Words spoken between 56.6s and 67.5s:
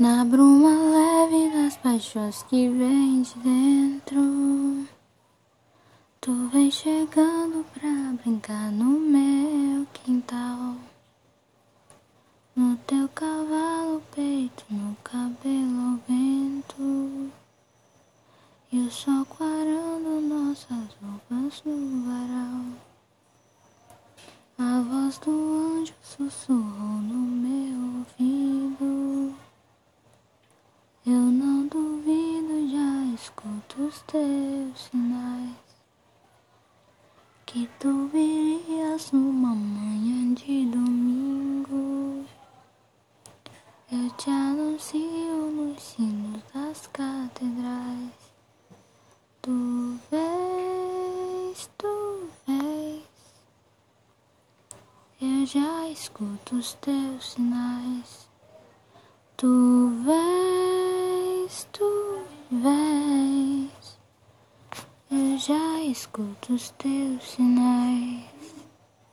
teus sinais. Tu vês, tu vês. Eu já escuto os teus